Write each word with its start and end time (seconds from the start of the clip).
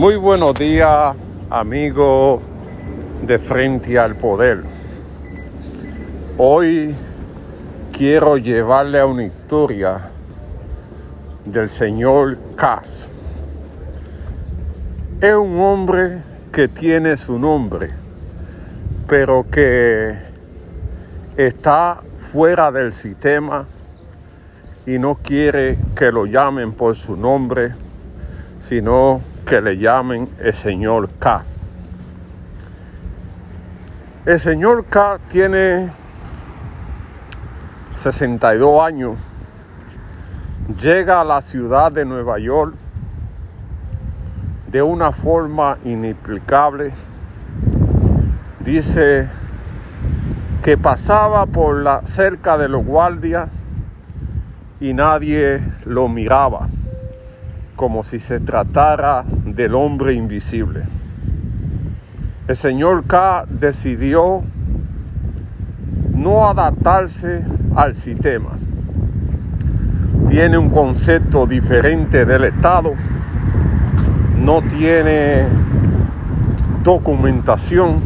Muy 0.00 0.16
buenos 0.16 0.54
días, 0.54 1.14
amigos 1.50 2.40
de 3.20 3.38
Frente 3.38 3.98
al 3.98 4.16
Poder. 4.16 4.62
Hoy 6.38 6.94
quiero 7.92 8.38
llevarle 8.38 8.98
a 8.98 9.04
una 9.04 9.24
historia 9.24 10.00
del 11.44 11.68
señor 11.68 12.38
Cass. 12.56 13.10
Es 15.20 15.34
un 15.34 15.60
hombre 15.60 16.22
que 16.50 16.66
tiene 16.66 17.18
su 17.18 17.38
nombre, 17.38 17.90
pero 19.06 19.44
que 19.50 20.18
está 21.36 22.00
fuera 22.16 22.72
del 22.72 22.92
sistema 22.92 23.66
y 24.86 24.98
no 24.98 25.16
quiere 25.16 25.76
que 25.94 26.10
lo 26.10 26.24
llamen 26.24 26.72
por 26.72 26.96
su 26.96 27.18
nombre, 27.18 27.74
sino 28.58 29.20
que 29.50 29.60
le 29.60 29.76
llamen 29.76 30.28
el 30.38 30.54
señor 30.54 31.10
Cass. 31.18 31.58
El 34.24 34.38
señor 34.38 34.84
K 34.84 35.18
tiene 35.26 35.90
62 37.92 38.80
años. 38.80 39.18
Llega 40.80 41.20
a 41.20 41.24
la 41.24 41.40
ciudad 41.40 41.90
de 41.90 42.04
Nueva 42.04 42.38
York 42.38 42.76
de 44.68 44.82
una 44.82 45.10
forma 45.10 45.78
inexplicable. 45.82 46.92
Dice 48.60 49.28
que 50.62 50.78
pasaba 50.78 51.46
por 51.46 51.82
la 51.82 52.06
cerca 52.06 52.56
de 52.56 52.68
los 52.68 52.84
guardias 52.84 53.48
y 54.78 54.94
nadie 54.94 55.60
lo 55.86 56.06
miraba, 56.06 56.68
como 57.74 58.04
si 58.04 58.20
se 58.20 58.38
tratara 58.38 59.24
del 59.54 59.74
hombre 59.74 60.14
invisible. 60.14 60.84
El 62.48 62.56
señor 62.56 63.04
K 63.04 63.46
decidió 63.48 64.42
no 66.14 66.48
adaptarse 66.48 67.44
al 67.74 67.94
sistema. 67.94 68.50
Tiene 70.28 70.58
un 70.58 70.70
concepto 70.70 71.46
diferente 71.46 72.24
del 72.24 72.44
Estado, 72.44 72.92
no 74.36 74.62
tiene 74.62 75.46
documentación, 76.82 78.00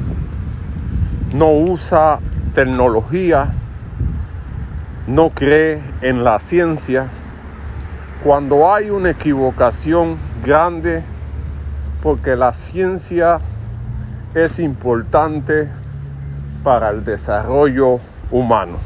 no 1.33 1.51
usa 1.51 2.20
tecnología, 2.55 3.48
no 5.06 5.31
cree 5.31 5.83
en 6.01 6.25
la 6.25 6.39
ciencia. 6.39 7.08
Cuando 8.23 8.73
hay 8.73 8.91
una 8.91 9.11
equivocación 9.11 10.17
grande, 10.45 11.03
porque 12.05 12.37
la 12.37 12.53
ciencia 12.53 13.41
es 14.35 14.59
importante 14.59 15.71
para 16.63 16.91
el 16.91 17.03
desarrollo 17.03 17.99
humano. 18.31 18.77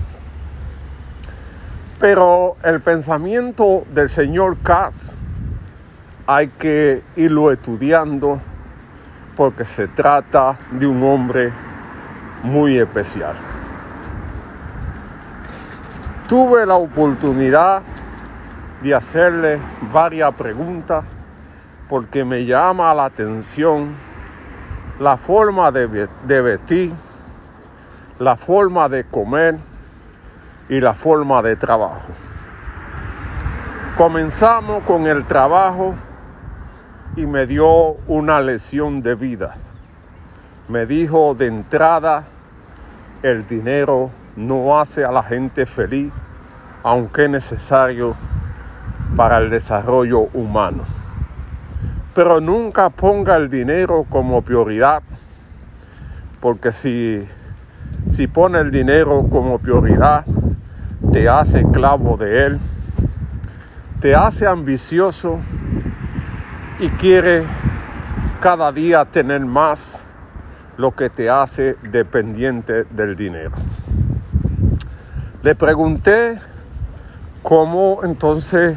Pero 1.99 2.57
el 2.63 2.81
pensamiento 2.81 3.85
del 3.93 4.09
señor 4.09 4.59
Katz 4.63 5.17
hay 6.29 6.47
que 6.47 7.03
irlo 7.17 7.51
estudiando 7.51 8.41
porque 9.37 9.65
se 9.65 9.89
trata 9.89 10.57
de 10.71 10.87
un 10.87 11.03
hombre 11.03 11.53
muy 12.45 12.79
especial. 12.79 13.35
Tuve 16.29 16.65
la 16.65 16.77
oportunidad 16.77 17.83
de 18.81 18.95
hacerle 18.95 19.59
varias 19.93 20.33
preguntas 20.35 21.05
porque 21.89 22.25
me 22.25 22.45
llama 22.45 22.93
la 22.95 23.07
atención 23.07 23.95
la 24.99 25.17
forma 25.17 25.73
de, 25.73 25.87
vestir, 26.43 26.93
la 28.19 28.37
forma 28.37 28.89
de 28.89 29.05
comer 29.05 29.59
y 30.69 30.81
la 30.81 30.95
forma 30.95 31.41
de 31.43 31.57
trabajo. 31.57 32.09
Comenzamos 33.97 34.83
con 34.85 35.07
el 35.07 35.25
trabajo 35.25 35.95
y 37.17 37.27
me 37.27 37.47
dio 37.47 37.97
una 38.07 38.41
lección 38.41 39.01
de 39.01 39.15
vida. 39.15 39.57
Me 40.69 40.85
dijo 40.85 41.35
de 41.35 41.47
entrada, 41.47 42.25
el 43.23 43.47
dinero 43.47 44.11
no 44.37 44.79
hace 44.79 45.05
a 45.05 45.11
la 45.11 45.23
gente 45.23 45.65
feliz, 45.65 46.13
aunque 46.83 47.25
es 47.25 47.31
necesario 47.31 48.15
para 49.17 49.39
el 49.39 49.49
desarrollo 49.49 50.29
humano 50.35 50.98
pero 52.19 52.41
nunca 52.41 52.91
ponga 52.91 53.37
el 53.37 53.49
dinero 53.49 54.05
como 54.11 54.43
prioridad, 54.43 55.05
porque 56.41 56.73
si, 56.73 57.25
si 58.09 58.27
pone 58.27 58.59
el 58.59 58.73
dinero 58.73 59.29
como 59.31 59.61
prioridad, 59.61 60.25
te 61.13 61.29
hace 61.29 61.61
esclavo 61.61 62.17
de 62.17 62.47
él, 62.47 62.61
te 64.01 64.17
hace 64.17 64.49
ambicioso 64.49 65.39
y 66.81 66.89
quiere 66.89 67.45
cada 68.41 68.73
día 68.73 69.05
tener 69.05 69.43
más, 69.43 70.05
lo 70.77 70.91
que 70.97 71.11
te 71.11 71.31
hace 71.31 71.77
dependiente 71.85 72.83
del 72.83 73.15
dinero. 73.15 73.53
Le 75.45 75.55
pregunté 75.55 76.37
cómo 77.45 78.01
entonces 78.03 78.77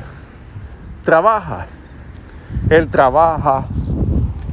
trabaja. 1.03 1.65
Él 2.71 2.87
trabaja 2.87 3.65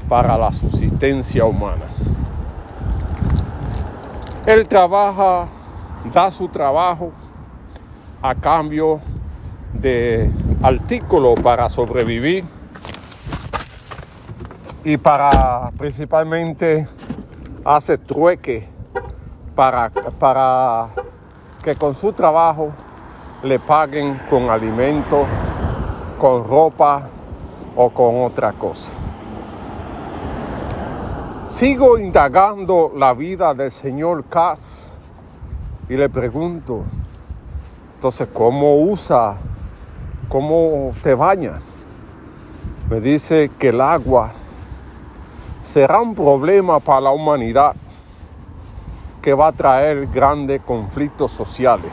para 0.08 0.36
la 0.36 0.52
subsistencia 0.52 1.44
humana. 1.44 1.84
Él 4.44 4.66
trabaja, 4.66 5.46
da 6.12 6.28
su 6.32 6.48
trabajo 6.48 7.12
a 8.20 8.34
cambio 8.34 8.98
de 9.72 10.32
artículos 10.64 11.38
para 11.38 11.68
sobrevivir 11.68 12.44
y 14.82 14.96
para 14.96 15.70
principalmente 15.78 16.88
hace 17.64 17.98
trueque 17.98 18.68
para, 19.54 19.90
para 20.18 20.88
que 21.62 21.76
con 21.76 21.94
su 21.94 22.12
trabajo 22.12 22.72
le 23.44 23.60
paguen 23.60 24.20
con 24.28 24.50
alimentos, 24.50 25.24
con 26.18 26.44
ropa 26.44 27.10
o 27.80 27.90
con 27.90 28.24
otra 28.24 28.52
cosa. 28.54 28.90
Sigo 31.46 31.96
indagando 31.96 32.92
la 32.96 33.14
vida 33.14 33.54
del 33.54 33.70
señor 33.70 34.24
Cass 34.24 34.92
y 35.88 35.96
le 35.96 36.08
pregunto, 36.08 36.82
entonces, 37.94 38.28
¿cómo 38.32 38.80
usa? 38.80 39.36
¿Cómo 40.28 40.92
te 41.04 41.14
bañas? 41.14 41.62
Me 42.90 42.98
dice 42.98 43.52
que 43.60 43.68
el 43.68 43.80
agua 43.80 44.32
será 45.62 46.00
un 46.00 46.16
problema 46.16 46.80
para 46.80 47.02
la 47.02 47.10
humanidad 47.10 47.76
que 49.22 49.32
va 49.34 49.48
a 49.48 49.52
traer 49.52 50.08
grandes 50.08 50.62
conflictos 50.62 51.30
sociales, 51.30 51.92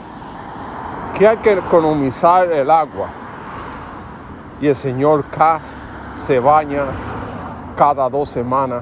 que 1.15 1.27
hay 1.27 1.37
que 1.37 1.53
economizar 1.53 2.51
el 2.51 2.71
agua 2.71 3.24
y 4.65 4.67
el 4.67 4.75
señor 4.75 5.25
Cass 5.25 5.61
se 6.17 6.39
baña 6.39 6.85
cada 7.77 8.09
dos 8.09 8.29
semanas 8.29 8.81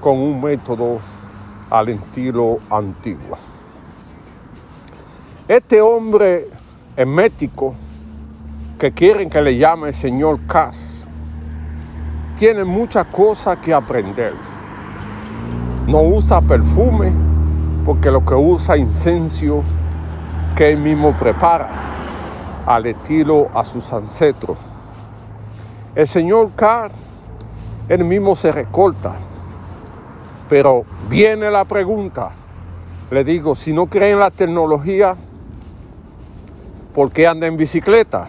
con 0.00 0.16
un 0.16 0.40
método 0.40 1.00
al 1.68 1.88
estilo 1.88 2.60
antiguo. 2.70 3.36
Este 5.48 5.80
hombre 5.80 6.48
emético 6.96 7.74
que 8.78 8.92
quieren 8.92 9.28
que 9.28 9.42
le 9.42 9.56
llame 9.56 9.88
el 9.88 9.94
señor 9.94 10.38
Cass 10.46 11.04
tiene 12.38 12.62
muchas 12.62 13.06
cosas 13.06 13.58
que 13.58 13.74
aprender. 13.74 14.34
No 15.88 16.00
usa 16.02 16.40
perfume 16.40 17.10
porque 17.84 18.08
lo 18.08 18.24
que 18.24 18.34
usa 18.34 18.76
incenso 18.76 19.64
que 20.54 20.70
él 20.70 20.78
mismo 20.78 21.12
prepara 21.16 21.70
al 22.64 22.86
estilo 22.86 23.48
a 23.52 23.64
sus 23.64 23.92
ancestros. 23.92 24.75
El 25.96 26.06
señor 26.06 26.50
Carr, 26.54 26.92
él 27.88 28.04
mismo 28.04 28.36
se 28.36 28.52
recorta. 28.52 29.16
Pero 30.46 30.84
viene 31.08 31.50
la 31.50 31.64
pregunta. 31.64 32.32
Le 33.10 33.24
digo, 33.24 33.56
si 33.56 33.72
no 33.72 33.86
cree 33.86 34.10
en 34.10 34.18
la 34.18 34.30
tecnología, 34.30 35.16
¿por 36.94 37.10
qué 37.10 37.26
anda 37.26 37.46
en 37.46 37.56
bicicleta? 37.56 38.28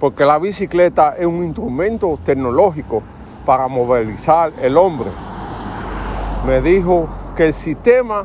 Porque 0.00 0.24
la 0.24 0.40
bicicleta 0.40 1.14
es 1.16 1.24
un 1.24 1.44
instrumento 1.44 2.18
tecnológico 2.24 3.00
para 3.46 3.68
movilizar 3.68 4.52
el 4.60 4.76
hombre. 4.76 5.12
Me 6.44 6.60
dijo 6.60 7.06
que 7.36 7.46
el 7.46 7.54
sistema 7.54 8.24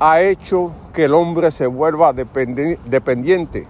ha 0.00 0.20
hecho 0.20 0.72
que 0.92 1.04
el 1.04 1.14
hombre 1.14 1.52
se 1.52 1.68
vuelva 1.68 2.12
dependiente 2.12 3.68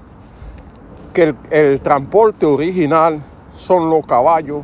que 1.12 1.34
el, 1.50 1.81
transporte 1.81 2.46
original 2.46 3.22
son 3.56 3.90
los 3.90 4.06
caballos, 4.06 4.62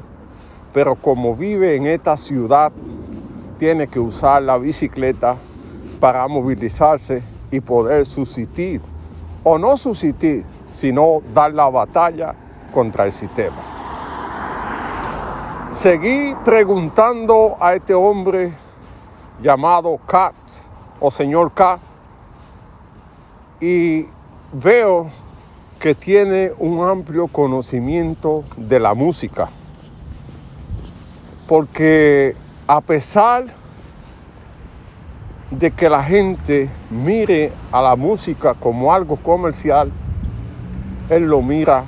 pero 0.73 0.95
como 0.95 1.35
vive 1.35 1.77
en 1.77 1.87
esta 1.87 2.17
ciudad, 2.17 2.73
tiene 3.59 3.89
que 3.89 3.99
usar 3.99 4.43
la 4.43 4.59
bicicleta 4.59 5.37
para 6.01 6.27
movilizarse 6.29 7.23
y 7.51 7.61
poder 7.61 8.07
subsistir, 8.07 8.81
o 9.43 9.59
no 9.59 9.77
subsistir, 9.77 10.45
sino 10.73 11.23
dar 11.35 11.53
la 11.53 11.69
batalla 11.69 12.35
contra 12.73 13.07
el 13.07 13.13
sistema. 13.13 13.57
Seguí 15.73 16.35
preguntando 16.45 17.57
a 17.61 17.75
este 17.75 17.95
hombre 17.95 18.53
llamado 19.41 19.99
Kat 20.07 20.35
o 21.01 21.11
señor 21.11 21.53
Kat 21.53 21.81
y 23.61 24.07
veo 24.53 25.09
que 25.79 25.95
tiene 25.95 26.53
un 26.59 26.87
amplio 26.87 27.29
conocimiento 27.29 28.45
de 28.57 28.81
la 28.81 28.95
música. 28.95 29.49
Porque 31.47 32.35
a 32.67 32.81
pesar 32.81 33.47
de 35.51 35.71
que 35.71 35.89
la 35.89 36.03
gente 36.03 36.69
mire 36.91 37.53
a 37.73 37.81
la 37.81 37.97
música 37.97 38.55
como 38.55 38.93
algo 38.93 39.17
comercial, 39.17 39.91
él 41.09 41.25
lo 41.25 41.41
mira 41.43 41.85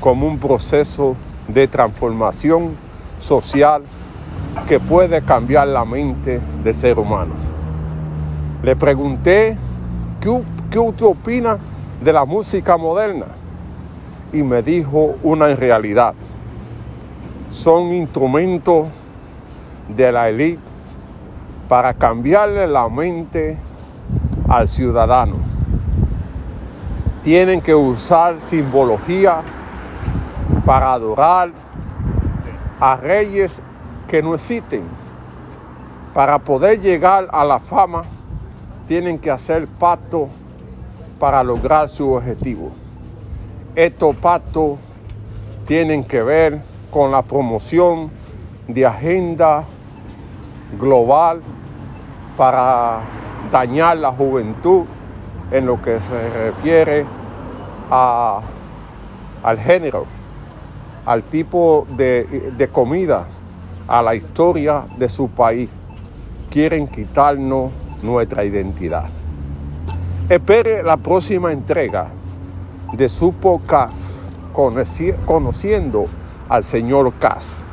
como 0.00 0.26
un 0.26 0.38
proceso 0.38 1.14
de 1.46 1.68
transformación 1.68 2.76
social 3.20 3.82
que 4.66 4.80
puede 4.80 5.22
cambiar 5.22 5.68
la 5.68 5.84
mente 5.84 6.40
de 6.64 6.72
ser 6.72 6.98
humano. 6.98 7.34
Le 8.62 8.74
pregunté, 8.74 9.56
¿qué, 10.20 10.42
qué 10.70 10.78
usted 10.78 11.06
opina 11.06 11.58
de 12.02 12.12
la 12.12 12.24
música 12.24 12.76
moderna? 12.76 13.26
Y 14.32 14.42
me 14.42 14.62
dijo 14.62 15.16
una 15.22 15.54
realidad. 15.54 16.14
Son 17.50 17.92
instrumentos 17.92 18.86
de 19.88 20.12
la 20.12 20.28
élite 20.28 20.60
para 21.68 21.94
cambiarle 21.94 22.66
la 22.66 22.88
mente 22.88 23.58
al 24.48 24.68
ciudadano. 24.68 25.36
Tienen 27.22 27.60
que 27.60 27.74
usar 27.74 28.40
simbología 28.40 29.42
para 30.64 30.92
adorar 30.92 31.50
a 32.80 32.96
reyes 32.96 33.62
que 34.06 34.22
no 34.22 34.34
existen. 34.34 34.84
Para 36.14 36.38
poder 36.38 36.80
llegar 36.80 37.28
a 37.32 37.44
la 37.44 37.58
fama, 37.58 38.02
tienen 38.86 39.18
que 39.18 39.30
hacer 39.30 39.66
pactos 39.66 40.28
para 41.18 41.42
lograr 41.42 41.88
su 41.88 42.12
objetivo. 42.12 42.70
Estos 43.74 44.16
pactos 44.16 44.78
tienen 45.66 46.04
que 46.04 46.22
ver 46.22 46.60
con 46.90 47.10
la 47.10 47.22
promoción 47.22 48.10
de 48.66 48.86
agenda 48.86 49.64
global 50.78 51.40
para 52.36 53.00
dañar 53.50 53.96
la 53.96 54.12
juventud 54.12 54.84
en 55.50 55.66
lo 55.66 55.80
que 55.80 56.00
se 56.00 56.30
refiere 56.30 57.06
a, 57.90 58.40
al 59.42 59.58
género, 59.58 60.06
al 61.06 61.22
tipo 61.22 61.86
de, 61.96 62.52
de 62.56 62.68
comida, 62.68 63.26
a 63.86 64.02
la 64.02 64.14
historia 64.14 64.84
de 64.98 65.08
su 65.08 65.28
país. 65.28 65.70
Quieren 66.50 66.86
quitarnos 66.88 67.70
nuestra 68.02 68.44
identidad. 68.44 69.17
Espere 70.28 70.82
la 70.82 70.98
próxima 70.98 71.52
entrega 71.52 72.08
de 72.92 73.08
su 73.08 73.32
podcast 73.32 73.94
conociendo 75.24 76.06
al 76.50 76.62
señor 76.62 77.14
Cas, 77.14 77.64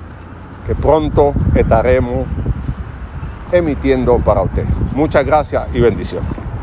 que 0.66 0.74
pronto 0.74 1.34
estaremos 1.54 2.26
emitiendo 3.52 4.20
para 4.20 4.44
usted. 4.44 4.64
Muchas 4.94 5.26
gracias 5.26 5.68
y 5.74 5.82
bendiciones. 5.82 6.45